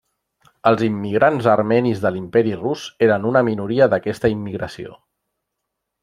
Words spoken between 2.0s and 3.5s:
de l'Imperi Rus eren una